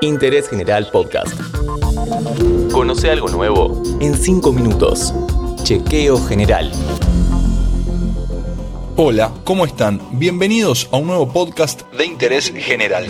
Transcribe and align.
Interés 0.00 0.48
General 0.48 0.88
Podcast. 0.90 1.32
Conoce 2.72 3.10
algo 3.10 3.28
nuevo 3.28 3.80
en 4.00 4.14
5 4.14 4.52
minutos. 4.52 5.14
Chequeo 5.62 6.20
General. 6.26 6.72
Hola, 8.96 9.32
¿cómo 9.44 9.64
están? 9.64 10.00
Bienvenidos 10.12 10.88
a 10.90 10.96
un 10.96 11.06
nuevo 11.06 11.32
podcast 11.32 11.82
de 11.92 12.06
Interés 12.06 12.52
General. 12.54 13.06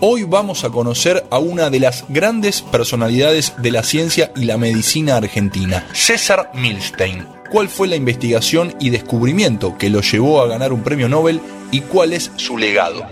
Hoy 0.00 0.22
vamos 0.22 0.64
a 0.64 0.70
conocer 0.70 1.24
a 1.30 1.38
una 1.38 1.70
de 1.70 1.80
las 1.80 2.04
grandes 2.08 2.62
personalidades 2.62 3.54
de 3.58 3.72
la 3.72 3.82
ciencia 3.82 4.32
y 4.36 4.44
la 4.44 4.56
medicina 4.56 5.16
argentina, 5.16 5.86
César 5.92 6.50
Milstein. 6.54 7.26
¿Cuál 7.50 7.68
fue 7.68 7.88
la 7.88 7.96
investigación 7.96 8.74
y 8.80 8.90
descubrimiento 8.90 9.76
que 9.76 9.90
lo 9.90 10.00
llevó 10.00 10.40
a 10.40 10.46
ganar 10.46 10.72
un 10.72 10.82
premio 10.82 11.08
Nobel 11.08 11.40
y 11.70 11.80
cuál 11.80 12.12
es 12.12 12.30
su 12.36 12.56
legado? 12.56 13.06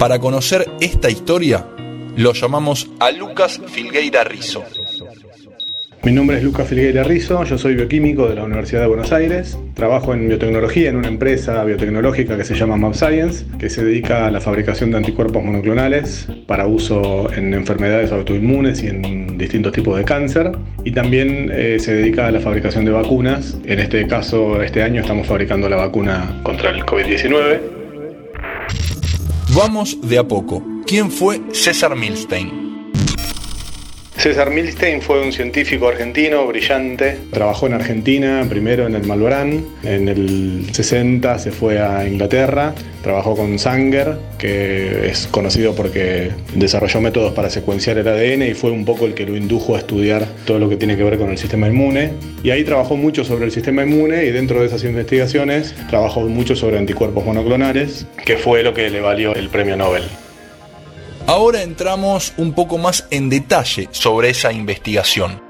Para 0.00 0.18
conocer 0.18 0.64
esta 0.80 1.10
historia, 1.10 1.66
lo 2.16 2.32
llamamos 2.32 2.90
a 3.00 3.10
Lucas 3.10 3.60
Filgueira 3.66 4.24
Rizo. 4.24 4.64
Mi 6.04 6.10
nombre 6.10 6.38
es 6.38 6.42
Lucas 6.42 6.68
Filgueira 6.68 7.04
Rizo, 7.04 7.44
yo 7.44 7.58
soy 7.58 7.74
bioquímico 7.74 8.26
de 8.26 8.36
la 8.36 8.44
Universidad 8.44 8.80
de 8.80 8.86
Buenos 8.86 9.12
Aires. 9.12 9.58
Trabajo 9.74 10.14
en 10.14 10.26
biotecnología 10.26 10.88
en 10.88 10.96
una 10.96 11.08
empresa 11.08 11.62
biotecnológica 11.64 12.38
que 12.38 12.44
se 12.44 12.54
llama 12.54 12.78
MapScience, 12.78 13.44
que 13.58 13.68
se 13.68 13.84
dedica 13.84 14.26
a 14.26 14.30
la 14.30 14.40
fabricación 14.40 14.90
de 14.90 14.96
anticuerpos 14.96 15.44
monoclonales 15.44 16.26
para 16.46 16.66
uso 16.66 17.30
en 17.34 17.52
enfermedades 17.52 18.10
autoinmunes 18.10 18.82
y 18.82 18.86
en 18.86 19.36
distintos 19.36 19.74
tipos 19.74 19.98
de 19.98 20.04
cáncer. 20.04 20.52
Y 20.82 20.92
también 20.92 21.50
eh, 21.52 21.76
se 21.78 21.92
dedica 21.92 22.26
a 22.26 22.30
la 22.30 22.40
fabricación 22.40 22.86
de 22.86 22.92
vacunas. 22.92 23.58
En 23.66 23.78
este 23.80 24.06
caso, 24.06 24.62
este 24.62 24.82
año 24.82 25.02
estamos 25.02 25.26
fabricando 25.26 25.68
la 25.68 25.76
vacuna 25.76 26.40
contra 26.42 26.70
el 26.70 26.86
COVID-19. 26.86 27.79
Vamos 29.54 29.98
de 30.00 30.16
a 30.16 30.28
poco. 30.28 30.62
¿Quién 30.86 31.10
fue 31.10 31.42
César 31.52 31.96
Milstein? 31.96 32.69
César 34.20 34.50
Milstein 34.50 35.00
fue 35.00 35.22
un 35.22 35.32
científico 35.32 35.88
argentino 35.88 36.46
brillante. 36.46 37.16
Trabajó 37.30 37.68
en 37.68 37.72
Argentina, 37.72 38.44
primero 38.46 38.86
en 38.86 38.94
el 38.94 39.06
Malbrán. 39.06 39.64
En 39.82 40.08
el 40.10 40.66
60 40.72 41.38
se 41.38 41.50
fue 41.50 41.80
a 41.80 42.06
Inglaterra. 42.06 42.74
Trabajó 43.02 43.34
con 43.34 43.58
Sanger, 43.58 44.18
que 44.36 45.08
es 45.08 45.26
conocido 45.26 45.74
porque 45.74 46.32
desarrolló 46.54 47.00
métodos 47.00 47.32
para 47.32 47.48
secuenciar 47.48 47.96
el 47.96 48.08
ADN 48.08 48.42
y 48.42 48.52
fue 48.52 48.70
un 48.72 48.84
poco 48.84 49.06
el 49.06 49.14
que 49.14 49.24
lo 49.24 49.34
indujo 49.38 49.74
a 49.74 49.78
estudiar 49.78 50.26
todo 50.44 50.58
lo 50.58 50.68
que 50.68 50.76
tiene 50.76 50.98
que 50.98 51.02
ver 51.02 51.16
con 51.16 51.30
el 51.30 51.38
sistema 51.38 51.68
inmune. 51.68 52.12
Y 52.42 52.50
ahí 52.50 52.62
trabajó 52.62 52.98
mucho 52.98 53.24
sobre 53.24 53.46
el 53.46 53.52
sistema 53.52 53.84
inmune 53.84 54.26
y 54.26 54.32
dentro 54.32 54.60
de 54.60 54.66
esas 54.66 54.84
investigaciones 54.84 55.74
trabajó 55.88 56.20
mucho 56.28 56.54
sobre 56.54 56.76
anticuerpos 56.76 57.24
monoclonales, 57.24 58.06
que 58.22 58.36
fue 58.36 58.62
lo 58.62 58.74
que 58.74 58.90
le 58.90 59.00
valió 59.00 59.34
el 59.34 59.48
premio 59.48 59.78
Nobel. 59.78 60.02
Ahora 61.30 61.62
entramos 61.62 62.32
un 62.38 62.54
poco 62.54 62.76
más 62.76 63.06
en 63.12 63.30
detalle 63.30 63.88
sobre 63.92 64.30
esa 64.30 64.50
investigación. 64.52 65.49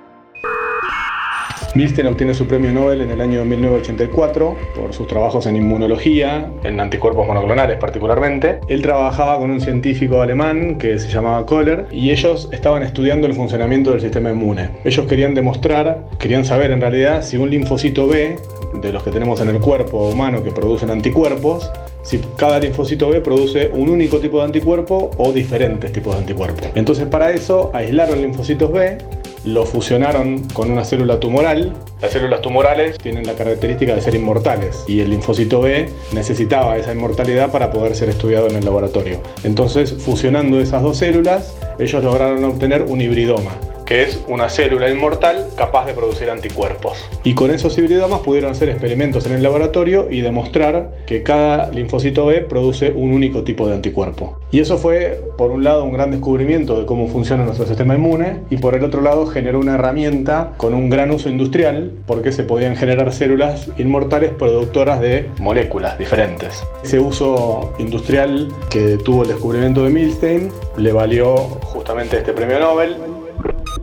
Milstein 1.75 2.09
obtiene 2.09 2.35
su 2.35 2.47
premio 2.47 2.73
Nobel 2.73 3.01
en 3.01 3.13
el 3.13 3.21
año 3.21 3.45
1984 3.45 4.57
por 4.75 4.93
sus 4.93 5.07
trabajos 5.07 5.47
en 5.47 5.55
inmunología, 5.55 6.51
en 6.65 6.81
anticuerpos 6.81 7.29
monoclonales 7.29 7.79
particularmente. 7.79 8.59
Él 8.67 8.83
trabajaba 8.83 9.39
con 9.39 9.53
un 9.53 9.61
científico 9.61 10.21
alemán 10.21 10.79
que 10.79 10.99
se 10.99 11.09
llamaba 11.09 11.47
Kohler 11.47 11.87
y 11.93 12.11
ellos 12.11 12.49
estaban 12.51 12.83
estudiando 12.83 13.29
el 13.29 13.35
funcionamiento 13.35 13.93
del 13.93 14.01
sistema 14.01 14.31
inmune. 14.31 14.71
Ellos 14.85 15.07
querían 15.07 15.35
demostrar, 15.35 16.07
querían 16.19 16.45
saber 16.45 16.73
en 16.73 16.81
realidad 16.81 17.23
si 17.23 17.37
un 17.37 17.51
linfocito 17.51 18.09
B, 18.09 18.37
de 18.75 18.93
los 18.93 19.05
que 19.05 19.11
tenemos 19.13 19.41
en 19.41 19.51
el 19.51 19.61
cuerpo 19.61 20.09
humano 20.09 20.43
que 20.43 20.51
producen 20.51 20.91
anticuerpos, 20.91 21.71
si 22.03 22.19
cada 22.37 22.59
linfocito 22.59 23.11
B 23.11 23.21
produce 23.21 23.71
un 23.73 23.91
único 23.91 24.19
tipo 24.19 24.39
de 24.39 24.45
anticuerpo 24.45 25.11
o 25.19 25.33
diferentes 25.33 25.93
tipos 25.93 26.15
de 26.15 26.21
anticuerpos. 26.21 26.69
Entonces 26.75 27.07
para 27.07 27.31
eso 27.31 27.71
aislaron 27.75 28.23
linfocitos 28.23 28.73
B, 28.73 28.99
lo 29.45 29.65
fusionaron 29.65 30.41
con 30.53 30.71
una 30.71 30.85
célula 30.85 31.21
tumoral. 31.21 31.73
Las 32.01 32.13
células 32.13 32.43
tumorales 32.43 32.99
tienen 32.99 33.27
la 33.27 33.35
característica 33.35 33.95
de 33.95 34.01
ser 34.01 34.15
inmortales 34.15 34.85
y 34.87 35.01
el 35.01 35.11
linfocito 35.11 35.61
B 35.61 35.89
necesitaba 36.13 36.77
esa 36.77 36.93
inmortalidad 36.93 37.51
para 37.51 37.71
poder 37.71 37.95
ser 37.95 38.09
estudiado 38.09 38.49
en 38.49 38.57
el 38.57 38.65
laboratorio. 38.65 39.21
Entonces 39.45 39.93
fusionando 39.93 40.61
esas 40.61 40.83
dos 40.83 40.99
células, 40.99 41.55
ellos 41.79 42.03
lograron 42.05 42.45
obtener 42.45 42.83
un 42.83 43.01
hibridoma 43.01 43.53
que 43.91 44.05
es 44.05 44.21
una 44.29 44.49
célula 44.49 44.89
inmortal 44.89 45.49
capaz 45.57 45.85
de 45.85 45.95
producir 45.95 46.31
anticuerpos. 46.31 46.97
Y 47.25 47.35
con 47.35 47.51
esos 47.51 47.77
hibridomas 47.77 48.21
pudieron 48.21 48.53
hacer 48.53 48.69
experimentos 48.69 49.27
en 49.27 49.33
el 49.33 49.43
laboratorio 49.43 50.07
y 50.09 50.21
demostrar 50.21 50.93
que 51.07 51.25
cada 51.25 51.73
linfocito 51.73 52.27
B 52.27 52.43
produce 52.43 52.93
un 52.93 53.11
único 53.11 53.43
tipo 53.43 53.67
de 53.67 53.75
anticuerpo. 53.75 54.39
Y 54.53 54.61
eso 54.61 54.79
fue, 54.79 55.21
por 55.37 55.51
un 55.51 55.65
lado, 55.65 55.83
un 55.83 55.93
gran 55.93 56.13
descubrimiento 56.13 56.79
de 56.79 56.87
cómo 56.87 57.09
funciona 57.09 57.45
nuestro 57.45 57.67
sistema 57.67 57.97
inmune 57.97 58.43
y 58.49 58.59
por 58.59 58.77
el 58.77 58.85
otro 58.85 59.01
lado 59.01 59.27
generó 59.27 59.59
una 59.59 59.75
herramienta 59.75 60.53
con 60.57 60.73
un 60.73 60.89
gran 60.89 61.11
uso 61.11 61.29
industrial 61.29 61.91
porque 62.07 62.31
se 62.31 62.45
podían 62.45 62.77
generar 62.77 63.13
células 63.13 63.71
inmortales 63.77 64.31
productoras 64.31 65.01
de 65.01 65.29
moléculas 65.41 65.99
diferentes. 65.99 66.63
Ese 66.85 67.01
uso 67.01 67.75
industrial 67.81 68.53
que 68.71 68.99
tuvo 69.05 69.23
el 69.23 69.31
descubrimiento 69.31 69.83
de 69.83 69.91
Milstein 69.91 70.53
le 70.77 70.93
valió 70.93 71.35
justamente 71.39 72.19
este 72.19 72.33
premio 72.33 72.61
Nobel 72.61 72.95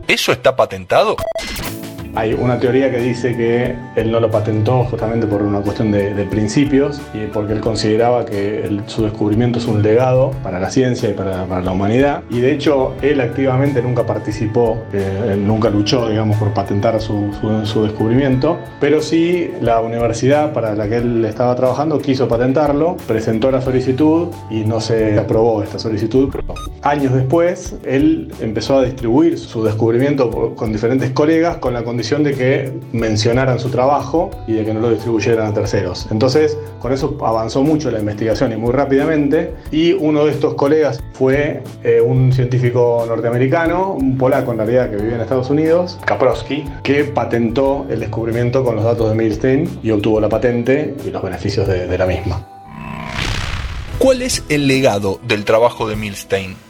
¿Eso 0.08 0.32
está 0.32 0.56
patentado? 0.56 1.16
Hay 2.14 2.34
una 2.34 2.58
teoría 2.58 2.90
que 2.90 2.98
dice 2.98 3.36
que 3.36 3.76
él 3.96 4.10
no 4.10 4.20
lo 4.20 4.30
patentó 4.30 4.84
justamente 4.84 5.26
por 5.26 5.42
una 5.42 5.60
cuestión 5.60 5.92
de, 5.92 6.08
principios 6.28 7.00
y 7.14 7.26
porque 7.26 7.52
él 7.54 7.60
consideraba 7.60 8.26
que 8.26 8.68
su 8.86 9.04
descubrimiento 9.04 9.58
es 9.58 9.66
un 9.66 9.82
legado 9.82 10.32
para 10.42 10.60
la 10.60 10.70
ciencia 10.70 11.08
y 11.08 11.14
para, 11.14 11.46
la 11.46 11.72
humanidad. 11.72 12.22
Y 12.30 12.40
de 12.40 12.52
hecho, 12.52 12.94
él 13.02 13.20
activamente 13.20 13.80
nunca 13.82 14.04
participó, 14.04 14.78
eh, 14.92 15.36
nunca 15.38 15.70
luchó, 15.70 16.08
digamos, 16.08 16.36
por 16.36 16.52
patentar 16.52 17.00
su, 17.00 17.30
su, 17.64 17.82
descubrimiento, 17.82 18.58
pero 18.80 19.00
sí 19.00 19.50
la 19.60 19.80
universidad 19.80 20.52
para 20.52 20.74
la 20.74 20.88
que 20.88 20.96
él 20.96 21.24
estaba 21.24 21.54
trabajando 21.54 21.98
quiso 21.98 22.28
patentarlo, 22.28 22.96
presentó 23.06 23.50
la 23.50 23.60
solicitud 23.60 24.28
y 24.50 24.64
no 24.64 24.80
se 24.80 25.18
aprobó 25.18 25.62
esta 25.62 25.78
solicitud. 25.78 26.34
Años 26.82 27.14
después, 27.14 27.76
él 27.84 28.32
empezó 28.40 28.78
a 28.78 28.84
distribuir 28.84 29.38
su 29.38 29.64
descubrimiento 29.64 30.54
con 30.54 30.72
diferentes 30.72 31.10
colegas 31.10 31.56
con 31.56 31.74
la 31.74 31.84
condición 31.84 31.97
de 31.98 32.32
que 32.32 32.72
mencionaran 32.92 33.58
su 33.58 33.70
trabajo 33.70 34.30
y 34.46 34.54
de 34.54 34.64
que 34.64 34.72
no 34.72 34.80
lo 34.80 34.90
distribuyeran 34.90 35.48
a 35.48 35.52
terceros. 35.52 36.06
Entonces, 36.10 36.56
con 36.80 36.92
eso 36.92 37.18
avanzó 37.20 37.62
mucho 37.62 37.90
la 37.90 37.98
investigación 37.98 38.52
y 38.52 38.56
muy 38.56 38.72
rápidamente. 38.72 39.52
Y 39.70 39.92
uno 39.92 40.24
de 40.24 40.30
estos 40.32 40.54
colegas 40.54 41.00
fue 41.12 41.62
eh, 41.82 42.00
un 42.00 42.32
científico 42.32 43.04
norteamericano, 43.06 43.92
un 43.92 44.16
polaco 44.16 44.52
en 44.52 44.58
realidad 44.58 44.90
que 44.90 44.96
vivía 44.96 45.16
en 45.16 45.20
Estados 45.20 45.50
Unidos, 45.50 45.98
Kaprowski, 46.06 46.64
que 46.82 47.04
patentó 47.04 47.84
el 47.90 48.00
descubrimiento 48.00 48.64
con 48.64 48.76
los 48.76 48.84
datos 48.84 49.10
de 49.10 49.16
Milstein 49.16 49.80
y 49.82 49.90
obtuvo 49.90 50.20
la 50.20 50.28
patente 50.28 50.94
y 51.04 51.10
los 51.10 51.22
beneficios 51.22 51.66
de 51.66 51.98
la 51.98 52.06
misma. 52.06 52.46
¿Cuál 53.98 54.22
es 54.22 54.44
el 54.48 54.68
legado 54.68 55.18
del 55.26 55.44
trabajo 55.44 55.88
de 55.88 55.96
Milstein? 55.96 56.67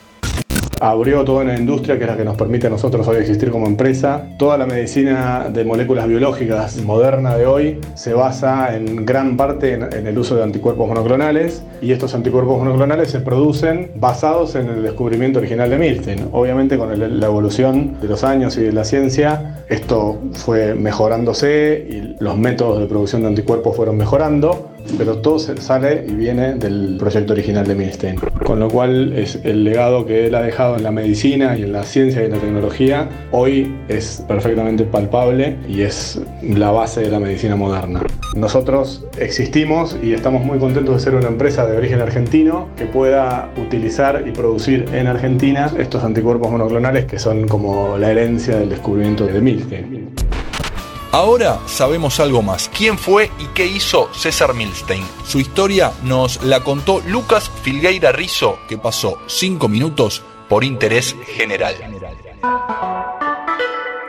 Abrió 0.81 1.25
toda 1.25 1.43
una 1.43 1.56
industria 1.56 1.97
que 1.99 2.05
es 2.05 2.11
la 2.11 2.16
que 2.16 2.25
nos 2.25 2.37
permite 2.37 2.66
a 2.66 2.71
nosotros 2.71 3.06
hoy 3.09 3.16
existir 3.16 3.50
como 3.50 3.66
empresa. 3.66 4.27
Toda 4.39 4.59
la 4.59 4.66
medicina 4.66 5.49
de 5.53 5.65
moléculas 5.65 6.09
biológicas 6.09 6.81
moderna 6.83 7.37
de 7.37 7.47
hoy 7.47 7.81
se 7.94 8.15
basa 8.15 8.75
en 8.75 9.05
gran 9.05 9.37
parte 9.37 9.75
en, 9.75 10.06
el 10.06 10.19
uso 10.19 10.37
de 10.37 10.43
anticuerpos 10.43 10.89
monoclonales 10.89 11.62
y 11.81 11.93
estos 11.93 12.15
anticuerpos 12.15 12.59
monoclonales 12.59 13.11
se 13.11 13.21
producen 13.21 13.91
basados 13.97 14.55
en 14.55 14.69
el 14.69 14.83
descubrimiento 14.83 15.39
original 15.39 15.71
de 15.71 15.78
Milstein. 15.78 16.28
Obviamente 16.33 16.78
con 16.78 17.21
la 17.21 17.27
evolución 17.27 17.97
de 18.00 18.09
los 18.09 18.25
años 18.25 18.56
y 18.56 18.62
de 18.62 18.72
la 18.72 18.84
ciencia 18.84 19.65
esto 19.69 20.19
fue 20.33 20.75
mejorándose 20.75 21.87
y 21.89 22.16
los 22.22 22.37
métodos 22.37 22.81
de 22.81 22.87
producción 22.87 23.22
de 23.22 23.28
anticuerpos 23.28 23.77
fueron 23.77 23.97
mejorando 23.97 24.68
pero 24.97 25.19
todo 25.19 25.38
sale 25.38 26.04
y 26.09 26.12
viene 26.12 26.54
del 26.54 26.97
proyecto 26.99 27.32
original 27.32 27.66
de 27.66 27.75
Milstein. 27.75 28.16
Con 28.44 28.60
lo 28.60 28.69
cual 28.69 29.13
es 29.13 29.39
el 29.45 29.65
legado 29.65 30.07
que 30.07 30.27
él 30.27 30.34
ha 30.34 30.42
dejado 30.42 30.77
en 30.77 30.83
la 30.83 30.91
medicina 30.91 31.57
y 31.57 31.63
en 31.63 31.72
la 31.72 31.84
ciencia 31.84 32.22
y 32.22 32.27
en 32.27 32.33
la 32.33 32.39
tecnología, 32.39 33.09
hoy 33.33 33.74
es 33.89 34.24
perfectamente 34.27 34.84
palpable 34.84 35.57
y 35.68 35.83
es 35.83 36.21
la 36.42 36.71
base 36.71 37.03
de 37.03 37.10
la 37.10 37.21
medicina 37.21 37.57
moderna. 37.57 38.03
Nosotros 38.34 39.04
existimos 39.18 39.97
y 40.03 40.13
estamos 40.13 40.45
muy 40.45 40.59
contentos 40.59 40.95
de 40.95 41.01
ser 41.01 41.15
una 41.15 41.28
empresa 41.28 41.66
de 41.66 41.77
origen 41.77 42.01
argentino 42.01 42.68
que 42.77 42.84
pueda 42.84 43.51
utilizar 43.57 44.24
y 44.27 44.33
producir 44.33 44.84
en 44.92 45.07
Argentina 45.07 45.71
estos 45.78 46.04
anticuerpos 46.04 46.51
monoclonales 46.51 47.07
que 47.07 47.18
son 47.18 47.48
como 47.48 47.97
la 47.98 48.10
herencia 48.10 48.59
del 48.59 48.68
descubrimiento 48.68 49.27
de 49.27 49.41
Milstein. 49.41 50.28
Ahora 51.13 51.59
sabemos 51.66 52.19
algo 52.21 52.43
más. 52.43 52.71
¿Quién 52.77 52.99
fue 52.99 53.31
y 53.39 53.47
qué 53.55 53.65
hizo 53.66 54.10
César 54.13 54.53
Milstein? 54.55 55.05
Su 55.27 55.41
historia 55.41 55.93
nos 56.03 56.43
la 56.43 56.60
contó 56.60 57.01
Lucas 57.07 57.51
Filgueira 57.63 58.13
Rizo, 58.13 58.59
que 58.69 58.77
pasó 58.77 59.19
5 59.27 59.69
minutos 59.69 60.22
por 60.49 60.65
Interés 60.65 61.16
General. 61.27 61.75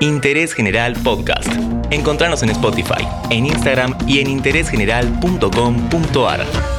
Interés 0.02 0.54
General 0.54 0.94
Podcast. 1.04 1.50
Encontrarnos 1.90 2.44
en 2.44 2.50
Spotify, 2.50 3.08
en 3.30 3.46
Instagram 3.46 3.98
y 4.08 4.20
en 4.20 4.30
interésgeneral.com.ar. 4.30 6.79